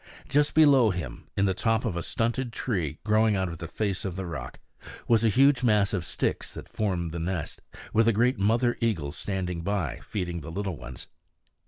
Just 0.27 0.55
below 0.55 0.89
him, 0.89 1.27
in 1.37 1.45
the 1.45 1.53
top 1.53 1.85
of 1.85 1.95
a 1.95 2.01
stunted 2.01 2.51
tree 2.51 2.97
growing 3.03 3.35
out 3.35 3.49
of 3.49 3.59
the 3.59 3.67
face 3.67 4.03
of 4.03 4.15
the 4.15 4.25
rock 4.25 4.59
was 5.07 5.23
a 5.23 5.29
huge 5.29 5.61
mass 5.61 5.93
of 5.93 6.03
sticks 6.03 6.51
that 6.53 6.67
formed 6.67 7.11
the 7.11 7.19
nest, 7.19 7.61
with 7.93 8.07
a 8.07 8.11
great 8.13 8.39
mother 8.39 8.75
eagle 8.81 9.11
standing 9.11 9.61
by, 9.61 9.99
feeding 10.01 10.41
the 10.41 10.49
little 10.51 10.75
ones. 10.75 11.05